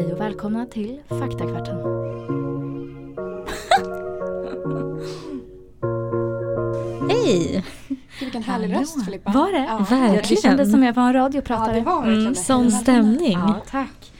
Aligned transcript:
Hej 0.00 0.12
och 0.12 0.20
välkomna 0.20 0.66
till 0.66 1.00
Faktakvarten. 1.08 1.76
Hej! 7.10 7.64
Vilken 8.20 8.42
härlig 8.42 8.68
Hallå. 8.68 8.80
röst 8.80 9.04
Filippa. 9.04 9.30
Var 9.32 9.52
det? 9.52 9.58
Ja, 9.58 9.78
Verkligen. 9.90 10.24
Det 10.28 10.36
kändes 10.42 10.70
som 10.70 10.82
jag 10.82 10.92
var 10.94 11.08
en 11.08 11.14
ja 11.14 11.20
radiopratare. 11.22 11.74
det 11.74 11.80
var 11.80 12.04
Mm, 12.06 12.34
sån 12.34 12.70
stämning. 12.72 13.32
Ja, 13.32 13.62
tack. 13.70 14.12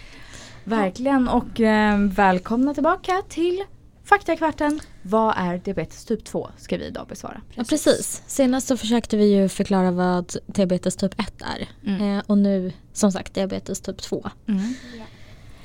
Verkligen 0.64 1.28
och 1.28 1.60
eh, 1.60 1.98
välkomna 1.98 2.74
tillbaka 2.74 3.22
till 3.28 3.64
Faktakvarten. 4.04 4.80
Vad 5.02 5.34
är 5.36 5.58
diabetes 5.58 6.04
typ 6.04 6.24
2? 6.24 6.48
Ska 6.56 6.76
vi 6.76 6.84
idag 6.84 7.06
besvara. 7.08 7.40
Ja, 7.54 7.64
precis. 7.68 8.22
Senast 8.26 8.66
så 8.68 8.76
försökte 8.76 9.16
vi 9.16 9.34
ju 9.34 9.48
förklara 9.48 9.90
vad 9.90 10.36
diabetes 10.46 10.96
typ 10.96 11.20
1 11.20 11.42
är. 11.42 11.68
Mm. 11.90 12.18
Eh, 12.18 12.22
och 12.26 12.38
nu 12.38 12.72
som 12.92 13.12
sagt 13.12 13.34
diabetes 13.34 13.80
typ 13.80 13.98
2. 14.02 14.30
Mm. 14.48 14.60
Eh. 14.60 14.66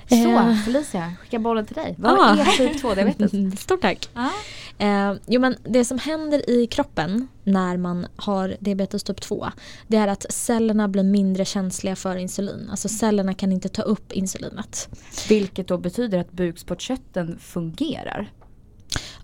Så 0.09 0.55
Felicia, 0.65 1.13
skicka 1.21 1.39
bollen 1.39 1.65
till 1.65 1.75
dig. 1.75 1.95
Vad 1.97 2.19
Ah. 2.19 2.37
är 2.41 2.45
typ 2.57 2.81
2 2.81 2.93
diabetes? 2.93 3.31
Stort 3.61 3.81
tack. 3.81 4.09
ah. 4.13 4.29
Eh, 4.77 5.13
jo 5.25 5.41
men 5.41 5.55
det 5.63 5.85
som 5.85 5.99
händer 5.99 6.49
i 6.49 6.67
kroppen 6.67 7.27
när 7.43 7.77
man 7.77 8.07
har 8.15 8.55
diabetes 8.59 9.03
typ 9.03 9.21
2 9.21 9.47
det 9.87 9.97
är 9.97 10.07
att 10.07 10.25
cellerna 10.29 10.87
blir 10.87 11.03
mindre 11.03 11.45
känsliga 11.45 11.95
för 11.95 12.15
insulin. 12.15 12.67
Alltså 12.71 12.89
cellerna 12.89 13.33
kan 13.33 13.51
inte 13.51 13.69
ta 13.69 13.81
upp 13.81 14.11
insulinet. 14.11 14.89
Vilket 15.29 15.67
då 15.67 15.77
betyder 15.77 16.17
att 16.19 16.31
bukspottkörteln 16.31 17.39
fungerar. 17.39 18.31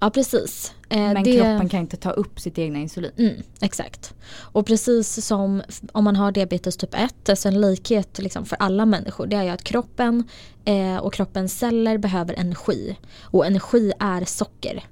Ja 0.04 0.10
precis. 0.10 0.74
Eh, 0.90 0.98
Men 1.00 1.24
det- 1.24 1.36
kroppen 1.38 1.70
kan 1.70 1.80
inte 1.80 1.98
ta 1.98 2.12
upp 2.12 2.40
sitt 2.40 2.58
egna 2.58 2.80
insulin. 2.80 3.12
Mm, 3.18 3.42
exakt. 3.62 4.14
Och 4.38 4.66
precis 4.66 5.26
som 5.26 5.62
om 5.92 6.04
man 6.04 6.16
har 6.16 6.32
diabetes 6.32 6.78
typ 6.78 6.94
1, 6.96 7.30
alltså 7.30 7.48
en 7.48 7.62
likhet 7.62 8.20
liksom 8.20 8.46
för 8.46 8.56
alla 8.60 8.86
människor, 8.86 9.28
det 9.28 9.36
är 9.36 9.44
ju 9.44 9.50
att 9.50 9.64
kroppen 9.64 10.24
eh, 10.66 10.98
och 10.98 11.14
kroppens 11.14 11.60
celler 11.60 11.98
behöver 11.98 12.34
energi. 12.40 12.98
Och 13.22 13.46
energi 13.46 13.92
är 14.00 14.26
socker. 14.26 14.84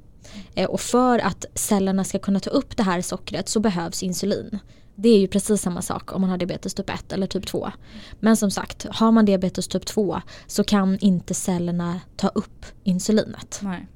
Eh, 0.55 0.69
och 0.69 0.79
för 0.81 1.19
att 1.19 1.45
cellerna 1.55 2.03
ska 2.03 2.19
kunna 2.19 2.39
ta 2.39 2.49
upp 2.49 2.77
det 2.77 2.83
här 2.83 3.01
sockret 3.01 3.49
så 3.49 3.59
behövs 3.59 4.03
insulin. 4.03 4.59
Det 4.95 5.09
är 5.09 5.19
ju 5.19 5.27
precis 5.27 5.61
samma 5.61 5.81
sak 5.81 6.13
om 6.13 6.21
man 6.21 6.29
har 6.29 6.37
diabetes 6.37 6.73
typ 6.73 6.89
1 6.89 7.11
eller 7.11 7.27
typ 7.27 7.47
2. 7.47 7.71
Men 8.19 8.37
som 8.37 8.51
sagt, 8.51 8.85
har 8.89 9.11
man 9.11 9.25
diabetes 9.25 9.67
typ 9.67 9.85
2 9.85 10.21
så 10.47 10.63
kan 10.63 10.97
inte 10.99 11.33
cellerna 11.33 11.99
ta 12.15 12.27
upp 12.27 12.65
insulinet. 12.83 13.59
Nej. 13.63 13.87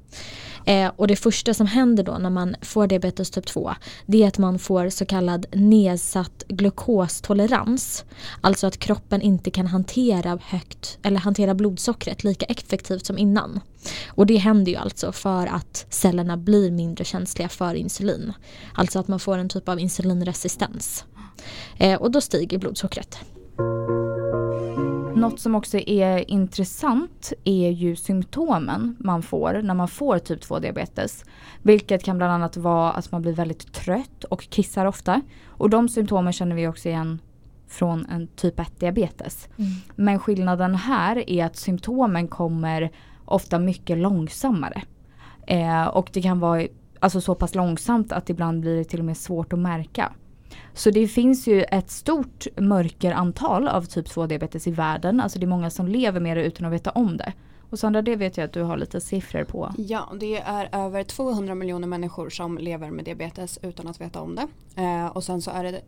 Eh, 0.66 0.92
och 0.96 1.08
det 1.08 1.16
första 1.16 1.54
som 1.54 1.68
händer 1.68 2.04
då 2.04 2.18
när 2.18 2.30
man 2.30 2.56
får 2.62 2.88
diabetes 2.88 3.30
typ 3.30 3.46
2 3.46 3.76
det 4.06 4.24
är 4.24 4.28
att 4.28 4.38
man 4.38 4.60
får 4.60 4.90
så 4.90 5.06
kallad 5.06 5.46
nedsatt 5.52 6.44
glukostolerans. 6.48 8.06
Alltså 8.42 8.68
att 8.68 8.78
kroppen 8.78 9.22
inte 9.22 9.52
kan 9.52 9.68
hantera 9.68 10.40
högt 10.44 10.98
eller 11.04 11.20
hantera 11.20 11.54
blodsockret 11.54 12.24
lika 12.24 12.46
effektivt 12.46 13.06
som 13.06 13.18
innan. 13.18 13.60
Och 14.08 14.26
det 14.26 14.38
händer 14.38 14.72
ju 14.72 14.78
alltså 14.78 15.12
för 15.12 15.48
att 15.48 15.86
cellerna 15.90 16.38
blir 16.38 16.72
mindre 16.72 17.04
känsliga 17.04 17.50
för 17.50 17.76
insulin. 17.76 18.34
Alltså 18.74 19.00
att 19.00 19.08
man 19.08 19.20
får 19.20 19.38
en 19.38 19.50
typ 19.50 19.70
av 19.70 19.80
insulinresistens. 19.80 21.06
Eh, 21.78 22.02
och 22.02 22.12
då 22.12 22.22
stiger 22.22 22.58
blodsockret. 22.58 23.20
Något 25.24 25.40
som 25.40 25.56
också 25.56 25.78
är 25.78 26.32
intressant 26.32 27.34
är 27.44 27.70
ju 27.70 27.96
symptomen 27.96 28.96
man 29.00 29.22
får 29.22 29.62
när 29.64 29.74
man 29.74 29.88
får 29.88 30.20
typ 30.20 30.42
2 30.42 30.60
diabetes. 30.60 31.26
Vilket 31.62 32.04
kan 32.04 32.18
bland 32.18 32.34
annat 32.34 32.58
vara 32.58 32.92
att 32.92 33.12
man 33.12 33.22
blir 33.22 33.34
väldigt 33.34 33.74
trött 33.74 34.24
och 34.24 34.42
kissar 34.42 34.86
ofta. 34.86 35.22
Och 35.48 35.70
de 35.70 35.90
symptomen 35.90 36.34
känner 36.34 36.56
vi 36.56 36.68
också 36.68 36.90
igen 36.90 37.22
från 37.68 38.06
en 38.06 38.28
typ 38.28 38.60
1 38.60 38.80
diabetes. 38.80 39.48
Men 39.96 40.20
skillnaden 40.20 40.76
här 40.76 41.30
är 41.30 41.46
att 41.46 41.56
symptomen 41.56 42.28
kommer 42.28 42.92
ofta 43.26 43.60
mycket 43.60 43.98
långsammare. 43.98 44.82
Eh, 45.48 45.88
och 45.88 46.10
det 46.14 46.22
kan 46.22 46.40
vara 46.40 46.68
alltså, 47.00 47.22
så 47.22 47.36
pass 47.36 47.56
långsamt 47.56 48.12
att 48.12 48.30
ibland 48.30 48.62
blir 48.62 48.76
det 48.76 48.84
till 48.84 49.00
och 49.00 49.06
med 49.06 49.18
svårt 49.18 49.54
att 49.54 49.60
märka. 49.60 50.14
Så 50.74 50.90
det 50.90 51.08
finns 51.08 51.48
ju 51.48 51.64
ett 51.64 51.92
stort 51.92 52.48
mörkerantal 52.58 53.68
av 53.68 53.82
typ 53.82 54.10
2 54.10 54.28
diabetes 54.28 54.68
i 54.68 54.72
världen. 54.72 55.22
Alltså 55.22 55.40
det 55.40 55.46
är 55.46 55.48
många 55.48 55.70
som 55.70 55.88
lever 55.88 56.20
med 56.20 56.38
det 56.38 56.44
utan 56.44 56.66
att 56.66 56.74
veta 56.74 56.92
om 56.92 57.18
det. 57.18 57.34
Och 57.70 57.80
Sandra, 57.80 58.02
det 58.02 58.16
vet 58.16 58.38
jag 58.38 58.46
att 58.46 58.54
du 58.54 58.62
har 58.62 58.78
lite 58.78 59.02
siffror 59.02 59.44
på. 59.44 59.74
Ja, 59.78 60.10
det 60.20 60.38
är 60.38 60.70
över 60.72 61.04
200 61.04 61.56
miljoner 61.56 61.88
människor 61.88 62.30
som 62.30 62.58
lever 62.58 62.92
med 62.92 63.06
diabetes 63.06 63.60
utan 63.62 63.88
att 63.88 64.02
veta 64.02 64.22
om 64.22 64.36
det. 64.36 64.48
Eh, 64.82 65.08
och 65.08 65.24
sen 65.24 65.42
så 65.42 65.52
är 65.52 65.64
det 65.64 65.82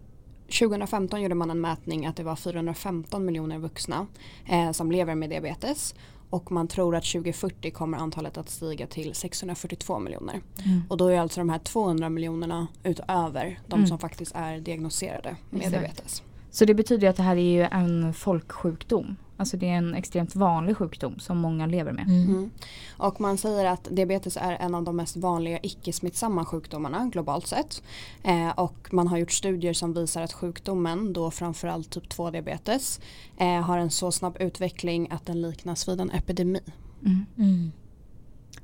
2015 0.47 1.21
gjorde 1.21 1.35
man 1.35 1.51
en 1.51 1.61
mätning 1.61 2.05
att 2.05 2.15
det 2.15 2.23
var 2.23 2.35
415 2.35 3.25
miljoner 3.25 3.57
vuxna 3.57 4.07
eh, 4.49 4.71
som 4.71 4.91
lever 4.91 5.15
med 5.15 5.29
diabetes. 5.29 5.95
Och 6.29 6.51
man 6.51 6.67
tror 6.67 6.95
att 6.95 7.03
2040 7.05 7.71
kommer 7.71 7.97
antalet 7.97 8.37
att 8.37 8.49
stiga 8.49 8.87
till 8.87 9.15
642 9.15 9.99
miljoner. 9.99 10.41
Och 10.89 10.97
då 10.97 11.07
är 11.07 11.19
alltså 11.19 11.39
de 11.39 11.49
här 11.49 11.59
200 11.59 12.09
miljonerna 12.09 12.67
utöver 12.83 13.59
de 13.67 13.75
Mm. 13.75 13.87
som 13.87 13.99
faktiskt 13.99 14.31
är 14.35 14.59
diagnostiserade 14.59 15.35
med 15.49 15.61
Exakt. 15.61 15.71
diabetes. 15.79 16.23
Så 16.51 16.65
det 16.65 16.73
betyder 16.73 17.09
att 17.09 17.15
det 17.15 17.23
här 17.23 17.35
är 17.35 17.41
ju 17.41 17.61
en 17.63 18.13
folksjukdom. 18.13 19.15
Alltså 19.37 19.57
det 19.57 19.69
är 19.69 19.73
en 19.77 19.93
extremt 19.95 20.35
vanlig 20.35 20.77
sjukdom 20.77 21.19
som 21.19 21.37
många 21.37 21.65
lever 21.65 21.91
med. 21.91 22.07
Mm. 22.07 22.49
Och 22.97 23.21
man 23.21 23.37
säger 23.37 23.65
att 23.65 23.87
diabetes 23.91 24.37
är 24.37 24.51
en 24.51 24.75
av 24.75 24.83
de 24.83 24.95
mest 24.95 25.17
vanliga 25.17 25.59
icke-smittsamma 25.63 26.45
sjukdomarna 26.45 27.05
globalt 27.05 27.47
sett. 27.47 27.83
Eh, 28.23 28.49
och 28.49 28.89
man 28.91 29.07
har 29.07 29.17
gjort 29.17 29.31
studier 29.31 29.73
som 29.73 29.93
visar 29.93 30.21
att 30.21 30.33
sjukdomen, 30.33 31.13
då 31.13 31.31
framförallt 31.31 31.89
typ 31.89 32.09
2 32.09 32.31
diabetes, 32.31 32.99
eh, 33.37 33.61
har 33.61 33.77
en 33.77 33.89
så 33.91 34.11
snabb 34.11 34.37
utveckling 34.39 35.07
att 35.11 35.25
den 35.25 35.41
liknas 35.41 35.87
vid 35.87 36.01
en 36.01 36.11
epidemi. 36.11 36.59
Mm. 37.05 37.25
Mm. 37.37 37.71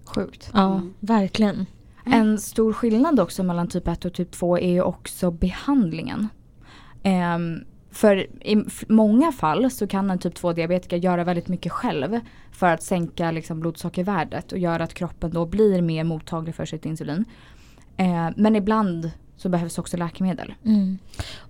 Sjukt. 0.06 0.50
Ja, 0.54 0.76
Mm. 0.76 0.94
verkligen. 1.00 1.66
En 2.06 2.38
stor 2.40 2.74
skillnad 2.74 3.20
också 3.20 3.44
mellan 3.44 3.68
typ 3.68 3.88
1 3.88 4.06
och 4.06 4.14
typ 4.14 4.32
2 4.32 4.58
är 4.58 4.72
ju 4.72 4.82
också 4.82 5.32
behandlingen. 5.32 6.28
Ehm, 7.04 7.64
för 7.92 8.46
i 8.48 8.66
många 8.88 9.32
fall 9.32 9.72
så 9.72 9.88
kan 9.88 10.12
en 10.12 10.20
typ 10.20 10.36
2 10.36 10.54
diabetiker 10.54 10.98
göra 10.98 11.24
väldigt 11.24 11.48
mycket 11.48 11.72
själv 11.72 12.20
för 12.52 12.68
att 12.68 12.84
sänka 12.84 13.32
liksom 13.32 13.60
blodsockervärdet 13.60 14.52
och 14.52 14.58
göra 14.58 14.84
att 14.84 14.94
kroppen 14.94 15.32
då 15.32 15.46
blir 15.46 15.82
mer 15.82 16.04
mottaglig 16.04 16.56
för 16.56 16.66
sitt 16.66 16.86
insulin. 16.86 17.26
Ehm, 17.98 18.34
men 18.38 18.56
ibland 18.56 19.12
så 19.38 19.50
behövs 19.50 19.78
också 19.78 19.98
läkemedel. 19.98 20.54
Mm. 20.66 20.98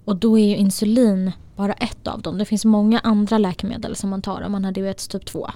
Och 0.05 0.15
då 0.15 0.39
är 0.39 0.45
ju 0.45 0.55
insulin 0.55 1.31
bara 1.55 1.73
ett 1.73 2.07
av 2.07 2.21
dem. 2.21 2.37
Det 2.37 2.45
finns 2.45 2.65
många 2.65 2.99
andra 2.99 3.37
läkemedel 3.37 3.95
som 3.95 4.09
man 4.09 4.21
tar 4.21 4.41
om 4.41 4.51
man 4.51 4.65
har 4.65 4.71
diabetes 4.71 5.07
typ 5.07 5.25
2. 5.25 5.49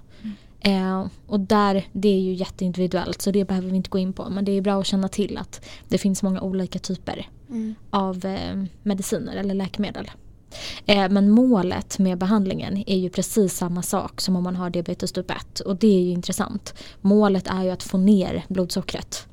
Eh, 0.59 1.05
och 1.27 1.39
där, 1.39 1.85
det 1.91 2.09
är 2.09 2.19
ju 2.19 2.33
jätteindividuellt 2.33 3.21
så 3.21 3.31
det 3.31 3.45
behöver 3.45 3.69
vi 3.69 3.75
inte 3.75 3.89
gå 3.89 3.97
in 3.97 4.13
på. 4.13 4.29
Men 4.29 4.45
det 4.45 4.51
är 4.51 4.61
bra 4.61 4.79
att 4.79 4.85
känna 4.85 5.07
till 5.07 5.37
att 5.37 5.65
det 5.87 5.97
finns 5.97 6.23
många 6.23 6.41
olika 6.41 6.79
typer 6.79 7.29
av 7.89 8.25
eh, 8.25 8.63
mediciner 8.83 9.35
eller 9.35 9.53
läkemedel. 9.53 10.11
Eh, 10.85 11.09
men 11.09 11.29
målet 11.29 11.99
med 11.99 12.17
behandlingen 12.17 12.83
är 12.87 12.97
ju 12.97 13.09
precis 13.09 13.57
samma 13.57 13.81
sak 13.81 14.21
som 14.21 14.35
om 14.35 14.43
man 14.43 14.55
har 14.55 14.69
diabetes 14.69 15.11
typ 15.11 15.31
1. 15.31 15.59
Och 15.59 15.75
det 15.75 15.87
är 15.87 16.01
ju 16.01 16.11
intressant. 16.11 16.73
Målet 17.01 17.47
är 17.47 17.63
ju 17.63 17.69
att 17.69 17.83
få 17.83 17.97
ner 17.97 18.43
blodsockret. 18.47 19.27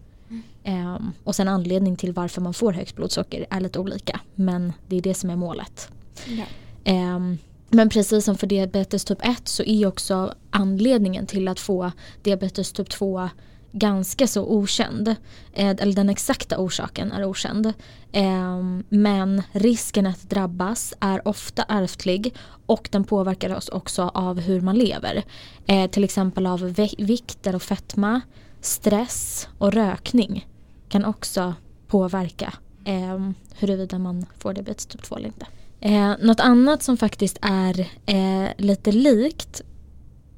Ehm, 0.64 1.12
och 1.24 1.36
sen 1.36 1.48
anledning 1.48 1.96
till 1.96 2.12
varför 2.12 2.40
man 2.40 2.54
får 2.54 2.72
högt 2.72 2.96
blodsocker 2.96 3.46
är 3.50 3.60
lite 3.60 3.78
olika. 3.78 4.20
Men 4.34 4.72
det 4.88 4.96
är 4.96 5.02
det 5.02 5.14
som 5.14 5.30
är 5.30 5.36
målet. 5.36 5.88
Ja. 6.26 6.44
Ehm, 6.84 7.38
men 7.68 7.88
precis 7.88 8.24
som 8.24 8.36
för 8.36 8.46
diabetes 8.46 9.04
typ 9.04 9.18
1 9.22 9.48
så 9.48 9.62
är 9.62 9.86
också 9.86 10.34
anledningen 10.50 11.26
till 11.26 11.48
att 11.48 11.60
få 11.60 11.92
diabetes 12.22 12.72
typ 12.72 12.90
2 12.90 13.28
ganska 13.72 14.26
så 14.26 14.44
okänd. 14.44 15.08
Eh, 15.52 15.70
eller 15.78 15.92
den 15.92 16.10
exakta 16.10 16.58
orsaken 16.58 17.12
är 17.12 17.24
okänd. 17.24 17.72
Ehm, 18.12 18.84
men 18.88 19.42
risken 19.52 20.06
att 20.06 20.30
drabbas 20.30 20.94
är 21.00 21.28
ofta 21.28 21.62
ärftlig 21.62 22.34
och 22.66 22.88
den 22.92 23.04
påverkar 23.04 23.54
oss 23.54 23.68
också 23.68 24.02
av 24.14 24.40
hur 24.40 24.60
man 24.60 24.78
lever. 24.78 25.24
Eh, 25.66 25.90
till 25.90 26.04
exempel 26.04 26.46
av 26.46 26.60
vikter 26.60 27.04
vikt 27.52 27.62
fetma, 27.62 28.20
stress 28.60 29.48
och 29.58 29.72
rökning 29.72 30.46
kan 30.88 31.04
också 31.04 31.54
påverka 31.86 32.52
ehm, 32.84 33.34
huruvida 33.54 33.98
man 33.98 34.26
får 34.38 34.52
diabetes 34.52 34.86
typ 34.86 35.02
2 35.02 35.16
eller 35.16 35.26
inte. 35.26 35.46
Eh, 35.80 36.14
något 36.20 36.40
annat 36.40 36.82
som 36.82 36.96
faktiskt 36.96 37.38
är 37.42 37.80
eh, 38.06 38.50
lite 38.58 38.92
likt 38.92 39.62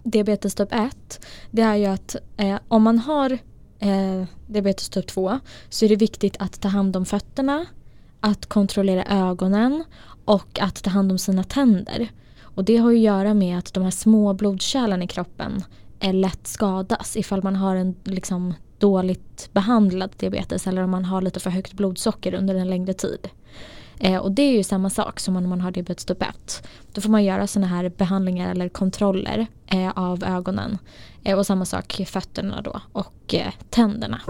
diabetes 0.05 0.55
typ 0.55 0.73
1 0.73 1.27
det 1.51 1.63
är 1.63 1.75
ju 1.75 1.87
att 1.87 2.17
eh, 2.37 2.59
om 2.69 2.83
man 2.83 2.99
har 2.99 3.39
eh, 3.79 4.25
diabetes 4.47 4.89
typ 4.89 5.07
2 5.07 5.39
så 5.69 5.85
är 5.85 5.89
det 5.89 5.97
viktigt 5.97 6.37
att 6.39 6.61
ta 6.61 6.69
hand 6.69 6.97
om 6.97 7.07
fötterna, 7.07 7.67
att 8.21 8.47
kontrollera 8.47 9.05
ögonen 9.05 9.85
och 10.25 10.59
att 10.61 10.83
ta 10.83 10.91
hand 10.91 11.13
om 11.13 11.19
sina 11.19 11.45
tänder. 11.45 12.09
Och 12.41 12.65
det 12.65 12.77
har 12.77 12.91
ju 12.91 12.97
att 12.97 13.03
göra 13.03 13.35
med 13.35 13.59
att 13.59 13.75
de 13.75 13.83
här 13.83 13.91
små 13.91 14.33
blodkärlen 14.33 15.03
i 15.03 15.07
kroppen 15.07 15.65
är 16.01 16.13
lätt 16.13 16.47
skadas 16.47 17.17
ifall 17.17 17.43
man 17.43 17.57
har 17.57 17.77
en 17.77 17.95
liksom, 18.05 18.55
dåligt 18.79 19.49
behandlad 19.53 20.11
diabetes 20.17 20.67
eller 20.67 20.83
om 20.83 20.91
man 20.91 21.05
har 21.05 21.23
lite 21.23 21.41
för 21.41 21.51
högt 21.51 21.73
blodsocker 21.73 22.35
under 22.35 22.55
en 22.55 22.71
längre 22.71 22.93
tid. 22.93 23.29
Eh, 24.05 24.19
och 24.19 24.33
det 24.33 24.43
är 24.43 24.53
ju 24.53 24.63
samma 24.63 24.91
sak 24.91 25.21
som 25.21 25.37
om 25.37 25.49
man 25.49 25.61
har 25.61 25.71
diabetes 25.71 26.05
typ 26.05 26.23
1. 26.23 26.69
Då 26.93 27.01
får 27.01 27.11
man 27.11 27.25
göra 27.25 27.47
sådana 27.47 27.67
här 27.67 27.89
behandlingar 27.89 28.51
eller 28.51 28.69
kontroller 28.69 29.47
eh, 29.67 29.91
av 29.91 30.25
ögonen. 30.25 30.79
Eh, 31.25 31.39
och 31.39 31.47
samma 31.47 31.65
sak 31.65 32.03
fötterna 32.07 32.63
då 32.63 32.81
och 32.93 33.35
eh, 33.35 33.53
tänderna. 33.71 34.21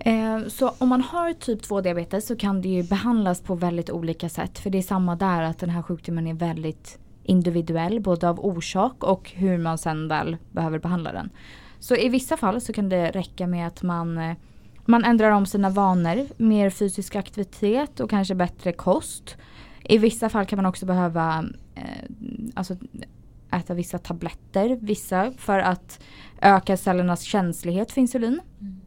Eh, 0.00 0.48
så 0.48 0.74
om 0.78 0.88
man 0.88 1.00
har 1.00 1.32
typ 1.32 1.62
2 1.62 1.80
diabetes 1.80 2.26
så 2.26 2.36
kan 2.36 2.62
det 2.62 2.68
ju 2.68 2.82
behandlas 2.82 3.40
på 3.40 3.54
väldigt 3.54 3.90
olika 3.90 4.28
sätt. 4.28 4.58
För 4.58 4.70
det 4.70 4.78
är 4.78 4.82
samma 4.82 5.16
där 5.16 5.42
att 5.42 5.58
den 5.58 5.70
här 5.70 5.82
sjukdomen 5.82 6.26
är 6.26 6.34
väldigt 6.34 6.98
individuell 7.24 8.00
både 8.00 8.28
av 8.28 8.40
orsak 8.40 9.04
och 9.04 9.30
hur 9.30 9.58
man 9.58 9.78
sen 9.78 10.08
väl 10.08 10.36
behöver 10.52 10.78
behandla 10.78 11.12
den. 11.12 11.30
Så 11.78 11.96
i 11.96 12.08
vissa 12.08 12.36
fall 12.36 12.60
så 12.60 12.72
kan 12.72 12.88
det 12.88 13.10
räcka 13.10 13.46
med 13.46 13.66
att 13.66 13.82
man, 13.82 14.18
eh, 14.18 14.36
man 14.88 15.04
ändrar 15.04 15.30
om 15.30 15.46
sina 15.46 15.70
vanor, 15.70 16.26
mer 16.36 16.70
fysisk 16.70 17.16
aktivitet 17.16 18.00
och 18.00 18.10
kanske 18.10 18.34
bättre 18.34 18.72
kost. 18.72 19.36
I 19.84 19.98
vissa 19.98 20.28
fall 20.28 20.46
kan 20.46 20.56
man 20.56 20.66
också 20.66 20.86
behöva 20.86 21.44
eh, 21.74 21.82
alltså, 22.54 22.76
äta 23.52 23.74
vissa 23.74 23.98
tabletter, 23.98 24.78
vissa 24.80 25.32
för 25.38 25.58
att 25.58 26.00
öka 26.42 26.76
cellernas 26.76 27.22
känslighet 27.22 27.92
för 27.92 28.00
insulin. 28.00 28.40
Mm. 28.60 28.80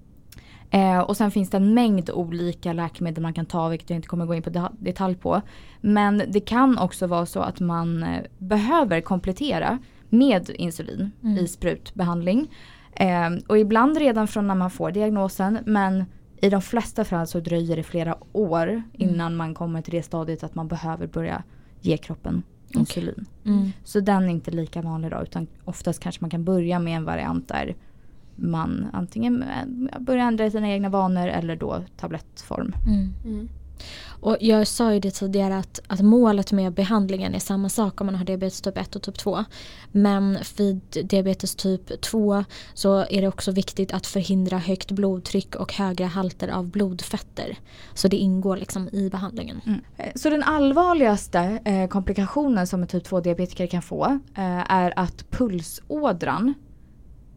Eh, 0.71 0.99
och 0.99 1.17
sen 1.17 1.31
finns 1.31 1.49
det 1.49 1.57
en 1.57 1.73
mängd 1.73 2.09
olika 2.09 2.73
läkemedel 2.73 3.21
man 3.21 3.33
kan 3.33 3.45
ta 3.45 3.67
vilket 3.67 3.89
jag 3.89 3.97
inte 3.97 4.07
kommer 4.07 4.25
gå 4.25 4.35
in 4.35 4.43
på 4.43 4.69
detalj 4.79 5.15
på. 5.15 5.41
Men 5.81 6.23
det 6.27 6.39
kan 6.39 6.77
också 6.77 7.07
vara 7.07 7.25
så 7.25 7.39
att 7.39 7.59
man 7.59 8.03
eh, 8.03 8.21
behöver 8.37 9.01
komplettera 9.01 9.79
med 10.09 10.49
insulin 10.49 11.11
mm. 11.23 11.37
i 11.37 11.47
sprutbehandling. 11.47 12.47
Eh, 12.95 13.29
och 13.47 13.57
ibland 13.57 13.97
redan 13.97 14.27
från 14.27 14.47
när 14.47 14.55
man 14.55 14.71
får 14.71 14.91
diagnosen 14.91 15.57
men 15.65 16.05
i 16.41 16.49
de 16.49 16.61
flesta 16.61 17.05
fall 17.05 17.27
så 17.27 17.39
dröjer 17.39 17.75
det 17.75 17.83
flera 17.83 18.17
år 18.33 18.67
mm. 18.67 18.83
innan 18.93 19.35
man 19.35 19.53
kommer 19.53 19.81
till 19.81 19.93
det 19.93 20.03
stadiet 20.03 20.43
att 20.43 20.55
man 20.55 20.67
behöver 20.67 21.07
börja 21.07 21.43
ge 21.81 21.97
kroppen 21.97 22.43
insulin. 22.69 23.25
Okay. 23.41 23.53
Mm. 23.53 23.71
Så 23.83 23.99
den 23.99 24.23
är 24.23 24.29
inte 24.29 24.51
lika 24.51 24.81
vanlig 24.81 25.11
då 25.11 25.21
utan 25.21 25.47
oftast 25.63 25.99
kanske 25.99 26.21
man 26.21 26.29
kan 26.29 26.43
börja 26.43 26.79
med 26.79 26.95
en 26.97 27.05
variant 27.05 27.47
där 27.47 27.75
man 28.35 28.87
antingen 28.93 29.43
eh, 29.43 29.99
börjar 29.99 30.25
ändra 30.25 30.51
sina 30.51 30.69
egna 30.69 30.89
vanor 30.89 31.27
eller 31.27 31.55
då 31.55 31.83
tablettform. 31.97 32.73
Mm. 32.87 33.49
Och 34.07 34.37
jag 34.39 34.67
sa 34.67 34.93
ju 34.93 34.99
det 34.99 35.11
tidigare 35.11 35.57
att, 35.57 35.79
att 35.87 36.01
målet 36.01 36.51
med 36.51 36.73
behandlingen 36.73 37.35
är 37.35 37.39
samma 37.39 37.69
sak 37.69 38.01
om 38.01 38.05
man 38.05 38.15
har 38.15 38.25
diabetes 38.25 38.61
typ 38.61 38.77
1 38.77 38.95
och 38.95 39.01
typ 39.01 39.17
2. 39.17 39.45
Men 39.91 40.37
vid 40.57 40.81
diabetes 41.03 41.55
typ 41.55 42.01
2 42.01 42.43
så 42.73 43.05
är 43.09 43.21
det 43.21 43.27
också 43.27 43.51
viktigt 43.51 43.93
att 43.93 44.07
förhindra 44.07 44.57
högt 44.57 44.91
blodtryck 44.91 45.55
och 45.55 45.73
höga 45.73 46.05
halter 46.05 46.47
av 46.47 46.67
blodfetter. 46.67 47.57
Så 47.93 48.07
det 48.07 48.17
ingår 48.17 48.57
liksom 48.57 48.89
i 48.91 49.09
behandlingen. 49.09 49.61
Mm. 49.65 49.81
Eh, 49.97 50.11
så 50.15 50.29
den 50.29 50.43
allvarligaste 50.43 51.59
eh, 51.65 51.87
komplikationen 51.87 52.67
som 52.67 52.81
en 52.81 52.87
typ 52.87 53.07
2-diabetiker 53.07 53.67
kan 53.67 53.81
få 53.81 54.05
eh, 54.35 54.71
är 54.71 54.99
att 54.99 55.31
pulsådran 55.31 56.53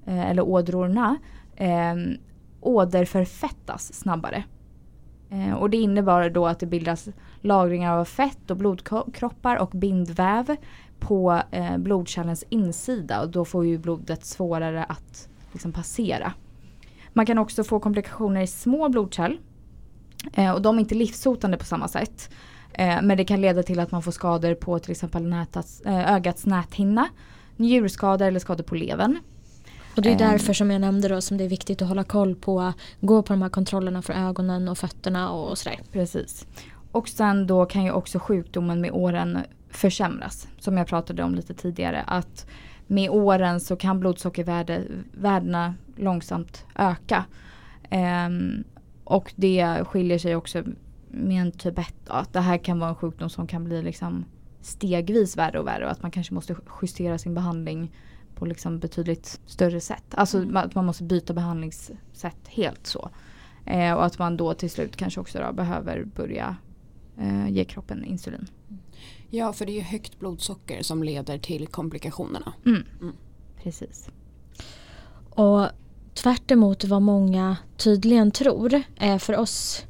Eh, 0.06 0.30
eller 0.30 0.42
ådrorna 0.42 1.16
eh, 1.56 1.94
åderförfettas 2.60 3.94
snabbare. 3.94 4.44
Eh, 5.34 5.54
och 5.54 5.70
det 5.70 5.76
innebär 5.76 6.30
då 6.30 6.46
att 6.46 6.58
det 6.58 6.66
bildas 6.66 7.08
lagringar 7.40 7.96
av 7.96 8.04
fett 8.04 8.50
och 8.50 8.56
blodkroppar 8.56 9.56
och 9.56 9.70
bindväv 9.70 10.56
på 10.98 11.42
eh, 11.50 11.78
blodkärlens 11.78 12.44
insida 12.48 13.22
och 13.22 13.28
då 13.28 13.44
får 13.44 13.66
ju 13.66 13.78
blodet 13.78 14.24
svårare 14.24 14.84
att 14.84 15.28
liksom, 15.52 15.72
passera. 15.72 16.32
Man 17.12 17.26
kan 17.26 17.38
också 17.38 17.64
få 17.64 17.80
komplikationer 17.80 18.40
i 18.40 18.46
små 18.46 18.88
blodkärl 18.88 19.38
eh, 20.32 20.52
och 20.52 20.62
de 20.62 20.76
är 20.76 20.80
inte 20.80 20.94
livshotande 20.94 21.56
på 21.56 21.64
samma 21.64 21.88
sätt. 21.88 22.30
Eh, 22.72 23.02
men 23.02 23.16
det 23.16 23.24
kan 23.24 23.40
leda 23.40 23.62
till 23.62 23.80
att 23.80 23.90
man 23.90 24.02
får 24.02 24.12
skador 24.12 24.54
på 24.54 24.78
till 24.78 24.90
exempel 24.90 25.22
nätats, 25.22 25.80
eh, 25.80 26.14
ögats 26.14 26.46
näthinna, 26.46 27.08
njurskador 27.56 28.26
eller 28.26 28.40
skador 28.40 28.64
på 28.64 28.74
levern. 28.74 29.18
Och 29.96 30.02
det 30.02 30.08
är 30.08 30.12
ehm. 30.12 30.18
därför 30.30 30.52
som 30.52 30.70
jag 30.70 30.80
nämnde 30.80 31.08
då 31.08 31.20
som 31.20 31.36
det 31.36 31.44
är 31.44 31.48
viktigt 31.48 31.82
att 31.82 31.88
hålla 31.88 32.04
koll 32.04 32.34
på, 32.34 32.72
gå 33.00 33.22
på 33.22 33.32
de 33.32 33.42
här 33.42 33.48
kontrollerna 33.48 34.02
för 34.02 34.12
ögonen 34.12 34.68
och 34.68 34.78
fötterna 34.78 35.30
och 35.30 35.58
sådär. 35.58 35.78
Precis. 35.92 36.46
Och 36.92 37.08
sen 37.08 37.46
då 37.46 37.66
kan 37.66 37.84
ju 37.84 37.90
också 37.90 38.18
sjukdomen 38.18 38.80
med 38.80 38.92
åren 38.92 39.38
försämras. 39.70 40.48
Som 40.58 40.76
jag 40.76 40.86
pratade 40.86 41.22
om 41.22 41.34
lite 41.34 41.54
tidigare. 41.54 42.02
Att 42.06 42.46
med 42.86 43.10
åren 43.10 43.60
så 43.60 43.76
kan 43.76 44.00
blodsockervärdena 44.00 45.74
långsamt 45.96 46.64
öka. 46.74 47.24
Um, 47.90 48.64
och 49.04 49.32
det 49.36 49.84
skiljer 49.84 50.18
sig 50.18 50.36
också 50.36 50.62
med 51.08 51.40
en 51.40 51.52
typ 51.52 51.78
1. 51.78 51.94
Att 52.06 52.32
det 52.32 52.40
här 52.40 52.58
kan 52.58 52.78
vara 52.78 52.90
en 52.90 52.96
sjukdom 52.96 53.30
som 53.30 53.46
kan 53.46 53.64
bli 53.64 53.82
liksom 53.82 54.24
stegvis 54.60 55.36
värre 55.36 55.58
och 55.58 55.66
värre. 55.66 55.84
Och 55.84 55.90
att 55.90 56.02
man 56.02 56.10
kanske 56.10 56.34
måste 56.34 56.56
justera 56.82 57.18
sin 57.18 57.34
behandling 57.34 57.92
på 58.44 58.48
liksom 58.48 58.78
betydligt 58.78 59.40
större 59.46 59.80
sätt. 59.80 60.04
Alltså 60.10 60.38
mm. 60.38 60.56
att 60.56 60.74
man 60.74 60.86
måste 60.86 61.04
byta 61.04 61.32
behandlingssätt 61.32 62.48
helt 62.48 62.86
så. 62.86 63.10
Eh, 63.66 63.92
och 63.92 64.04
att 64.04 64.18
man 64.18 64.36
då 64.36 64.54
till 64.54 64.70
slut 64.70 64.96
kanske 64.96 65.20
också 65.20 65.38
då 65.38 65.52
behöver 65.52 66.04
börja 66.04 66.56
eh, 67.18 67.48
ge 67.48 67.64
kroppen 67.64 68.04
insulin. 68.04 68.46
Ja, 69.30 69.52
för 69.52 69.66
det 69.66 69.72
är 69.72 69.74
ju 69.74 69.80
högt 69.80 70.18
blodsocker 70.18 70.82
som 70.82 71.02
leder 71.02 71.38
till 71.38 71.66
komplikationerna. 71.66 72.52
Mm. 72.66 72.82
Mm. 73.00 73.14
Precis. 73.62 74.08
Och 75.30 75.66
tvärt 76.14 76.52
vad 76.84 77.02
många 77.02 77.56
tydligen 77.76 78.30
tror, 78.30 78.82
eh, 78.96 79.18
för 79.18 79.36
oss 79.36 79.84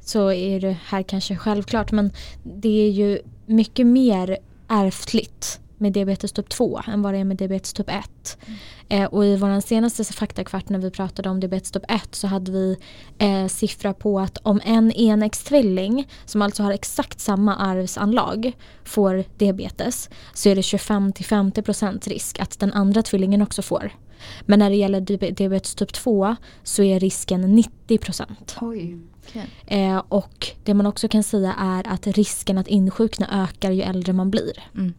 så 0.00 0.32
är 0.32 0.60
det 0.60 0.76
här 0.84 1.02
kanske 1.02 1.36
självklart 1.36 1.92
men 1.92 2.10
det 2.42 2.86
är 2.86 2.90
ju 2.90 3.18
mycket 3.46 3.86
mer 3.86 4.38
ärftligt 4.68 5.60
med 5.80 5.92
diabetes 5.92 6.32
typ 6.32 6.48
2 6.48 6.80
än 6.86 7.02
vad 7.02 7.14
det 7.14 7.18
är 7.18 7.24
med 7.24 7.36
diabetes 7.36 7.72
typ 7.72 7.90
1. 7.90 8.38
Mm. 8.46 8.58
Eh, 8.88 9.08
och 9.08 9.24
i 9.24 9.36
vår 9.36 9.60
senaste 9.60 10.04
faktakvart 10.04 10.68
när 10.68 10.78
vi 10.78 10.90
pratade 10.90 11.28
om 11.28 11.40
diabetes 11.40 11.70
typ 11.70 11.90
1 11.90 12.14
så 12.14 12.26
hade 12.26 12.52
vi 12.52 12.76
eh, 13.18 13.46
siffra 13.46 13.94
på 13.94 14.20
att 14.20 14.38
om 14.42 14.60
en 14.64 14.92
enäggstvilling 14.92 16.08
som 16.24 16.42
alltså 16.42 16.62
har 16.62 16.72
exakt 16.72 17.20
samma 17.20 17.56
arvsanlag 17.56 18.52
får 18.84 19.24
diabetes 19.38 20.10
så 20.34 20.48
är 20.48 20.54
det 20.54 20.60
25-50% 20.60 22.08
risk 22.08 22.40
att 22.40 22.58
den 22.58 22.72
andra 22.72 23.02
tvillingen 23.02 23.42
också 23.42 23.62
får. 23.62 23.92
Men 24.40 24.58
när 24.58 24.70
det 24.70 24.76
gäller 24.76 25.00
diabetes 25.30 25.74
typ 25.74 25.92
2 25.92 26.36
så 26.62 26.82
är 26.82 27.00
risken 27.00 27.58
90%. 27.88 28.24
Oj. 28.60 28.98
Okay. 29.28 29.46
Eh, 29.66 30.02
och 30.08 30.46
det 30.64 30.74
man 30.74 30.86
också 30.86 31.08
kan 31.08 31.22
säga 31.22 31.54
är 31.58 31.88
att 31.88 32.06
risken 32.06 32.58
att 32.58 32.68
insjukna 32.68 33.44
ökar 33.44 33.70
ju 33.70 33.82
äldre 33.82 34.12
man 34.12 34.30
blir. 34.30 34.52
Mm. 34.74 34.94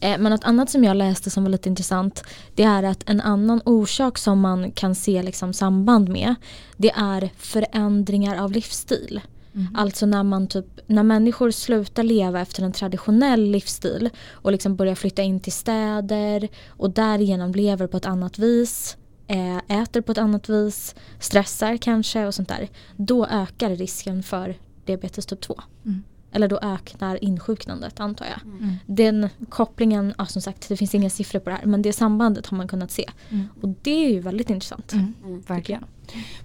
Eh, 0.00 0.18
men 0.18 0.32
något 0.32 0.44
annat 0.44 0.70
som 0.70 0.84
jag 0.84 0.96
läste 0.96 1.30
som 1.30 1.44
var 1.44 1.50
lite 1.50 1.68
intressant 1.68 2.24
det 2.54 2.62
är 2.62 2.82
att 2.82 3.10
en 3.10 3.20
annan 3.20 3.60
orsak 3.64 4.18
som 4.18 4.40
man 4.40 4.72
kan 4.72 4.94
se 4.94 5.22
liksom 5.22 5.52
samband 5.52 6.08
med 6.08 6.34
det 6.76 6.90
är 6.90 7.30
förändringar 7.36 8.42
av 8.42 8.52
livsstil. 8.52 9.20
Mm. 9.54 9.76
Alltså 9.76 10.06
när, 10.06 10.22
man 10.22 10.46
typ, 10.46 10.66
när 10.86 11.02
människor 11.02 11.50
slutar 11.50 12.02
leva 12.02 12.40
efter 12.40 12.62
en 12.62 12.72
traditionell 12.72 13.50
livsstil 13.50 14.10
och 14.30 14.52
liksom 14.52 14.76
börjar 14.76 14.94
flytta 14.94 15.22
in 15.22 15.40
till 15.40 15.52
städer 15.52 16.48
och 16.68 16.90
därigenom 16.90 17.52
lever 17.52 17.86
på 17.86 17.96
ett 17.96 18.06
annat 18.06 18.38
vis 18.38 18.96
eh, 19.30 19.80
äter 19.82 20.00
på 20.00 20.12
ett 20.12 20.18
annat 20.18 20.48
vis, 20.48 20.94
stressar 21.18 21.76
kanske 21.76 22.26
och 22.26 22.34
sånt 22.34 22.48
där. 22.48 22.68
Då 22.96 23.26
ökar 23.26 23.70
risken 23.70 24.22
för 24.22 24.54
diabetes 24.84 25.26
typ 25.26 25.40
2. 25.40 25.60
Mm. 25.84 26.02
Eller 26.32 26.48
då 26.48 26.58
ökar 26.62 27.24
insjuknandet 27.24 28.00
antar 28.00 28.26
jag. 28.26 28.42
Mm. 28.44 28.58
mm. 28.58 28.74
Den 28.86 29.28
kopplingen, 29.48 30.14
ja, 30.18 30.26
som 30.26 30.42
sagt 30.42 30.68
det 30.68 30.76
finns 30.76 30.94
inga 30.94 31.10
siffror 31.10 31.40
på 31.40 31.50
det 31.50 31.56
här 31.56 31.66
men 31.66 31.82
det 31.82 31.92
sambandet 31.92 32.46
har 32.46 32.56
man 32.56 32.68
kunnat 32.68 32.90
se. 32.90 33.10
Mm. 33.28 33.48
Och 33.60 33.68
det 33.82 34.06
är 34.06 34.10
ju 34.10 34.20
väldigt 34.20 34.50
intressant. 34.50 34.92
Mm. 34.92 35.14
mm. 35.24 35.40
Verkligen. 35.40 35.84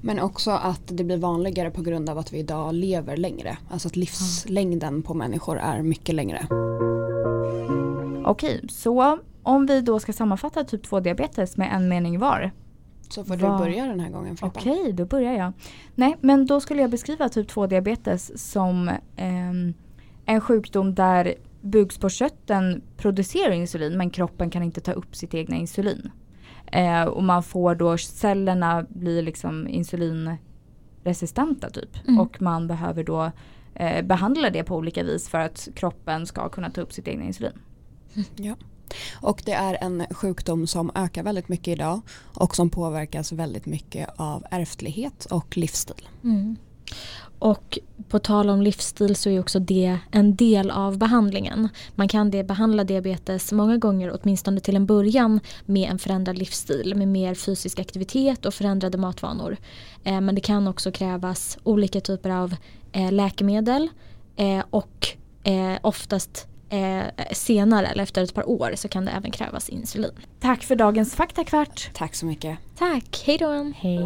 Men 0.02 0.20
också 0.20 0.52
att 0.52 0.82
det 0.86 1.04
blir 1.04 1.18
vanligare 1.18 1.72
på 1.72 1.82
grund 1.82 2.10
av 2.10 2.18
att 2.18 2.34
vi 2.34 2.38
idag 2.38 2.74
lever 2.74 3.18
längre. 3.18 3.58
Alltså 3.70 3.88
att 3.88 3.96
livslängden 3.96 5.02
på 5.02 5.14
människor 5.14 5.60
är 5.60 5.82
mycket 5.82 6.16
längre. 6.16 6.48
Okej, 8.26 8.62
så 8.70 9.20
om 9.44 9.66
vi 9.66 9.82
då 9.82 10.00
ska 10.00 10.14
sammanfatta 10.14 10.64
typ 10.64 10.84
2 10.84 11.00
diabetes 11.00 11.58
med 11.58 11.76
en 11.76 11.90
mening 11.90 12.20
var. 12.20 12.52
Så 13.10 13.26
får 13.26 13.38
var... 13.38 13.52
du 13.52 13.58
börja 13.58 13.86
den 13.86 14.00
här 14.00 14.10
gången 14.10 14.38
Filippa. 14.38 14.60
Okej, 14.60 14.94
då 14.94 15.06
börjar 15.06 15.34
jag. 15.34 15.54
Nej, 15.96 16.18
men 16.22 16.46
då 16.46 16.62
skulle 16.62 16.82
jag 16.82 16.92
beskriva 16.92 17.30
typ 17.30 17.48
2 17.48 17.68
diabetes 17.68 18.52
som 18.52 18.90
eh, 19.16 19.52
en 20.26 20.42
sjukdom 20.42 20.96
där 20.96 21.36
bukspottkörteln 21.62 22.82
producerar 22.98 23.52
insulin 23.52 23.98
men 23.98 24.10
kroppen 24.10 24.50
kan 24.50 24.64
inte 24.64 24.82
ta 24.82 24.92
upp 24.92 25.16
sitt 25.16 25.34
egna 25.34 25.56
insulin. 25.56 26.12
Eh, 26.66 27.04
och 27.04 27.24
man 27.24 27.44
får 27.44 27.76
då 27.76 27.98
cellerna 27.98 28.86
blir 28.90 29.22
liksom 29.22 29.68
insulinresistenta 29.68 31.70
typ. 31.70 32.08
Mm. 32.08 32.20
Och 32.20 32.42
man 32.42 32.68
behöver 32.68 33.04
då 33.04 33.32
eh, 33.74 34.06
behandla 34.06 34.50
det 34.50 34.64
på 34.64 34.76
olika 34.76 35.04
vis 35.04 35.30
för 35.30 35.40
att 35.40 35.68
kroppen 35.76 36.26
ska 36.26 36.50
kunna 36.50 36.70
ta 36.70 36.82
upp 36.82 36.94
sitt 36.94 37.08
egna 37.08 37.26
insulin. 37.26 37.60
Ja. 38.36 38.56
Och 39.22 39.42
det 39.46 39.52
är 39.52 39.78
en 39.82 40.06
sjukdom 40.12 40.68
som 40.68 40.92
ökar 40.96 41.24
väldigt 41.24 41.50
mycket 41.50 41.68
idag 41.68 42.02
och 42.34 42.56
som 42.56 42.70
påverkas 42.70 43.32
väldigt 43.32 43.66
mycket 43.66 44.10
av 44.16 44.46
ärftlighet 44.52 45.26
och 45.26 45.58
livsstil. 45.58 46.08
Mm. 46.24 46.56
Och 47.40 47.80
på 48.10 48.20
tal 48.20 48.50
om 48.50 48.62
livsstil 48.62 49.16
så 49.16 49.30
är 49.30 49.40
också 49.40 49.60
det 49.60 50.00
en 50.12 50.36
del 50.36 50.72
av 50.72 50.98
behandlingen. 50.98 51.70
Man 51.96 52.08
kan 52.08 52.32
det 52.32 52.44
behandla 52.44 52.84
diabetes 52.84 53.52
många 53.52 53.78
gånger, 53.78 54.20
åtminstone 54.22 54.60
till 54.60 54.76
en 54.76 54.86
början, 54.86 55.40
med 55.66 55.90
en 55.90 56.00
förändrad 56.00 56.38
livsstil 56.38 56.96
med 56.96 57.08
mer 57.08 57.36
fysisk 57.36 57.80
aktivitet 57.80 58.46
och 58.46 58.54
förändrade 58.54 58.98
matvanor. 58.98 59.58
Eh, 60.04 60.22
men 60.22 60.36
det 60.36 60.42
kan 60.42 60.68
också 60.68 60.92
krävas 60.92 61.58
olika 61.64 62.02
typer 62.02 62.30
av 62.30 62.56
eh, 62.92 63.12
läkemedel 63.12 63.90
eh, 64.36 64.64
och 64.70 65.08
eh, 65.44 65.78
oftast 65.82 66.48
eh, 66.70 67.04
senare 67.32 67.88
eller 67.88 68.04
efter 68.04 68.24
ett 68.24 68.34
par 68.34 68.50
år 68.50 68.72
så 68.76 68.88
kan 68.88 69.06
det 69.06 69.12
även 69.12 69.32
krävas 69.32 69.70
insulin. 69.70 70.12
Tack 70.40 70.64
för 70.64 70.76
dagens 70.76 71.16
faktakvart. 71.16 71.90
Tack 71.94 72.16
så 72.16 72.26
mycket. 72.26 72.58
Tack, 72.78 73.24
hej 73.26 73.38
då! 73.38 73.72
Hej. 73.76 74.00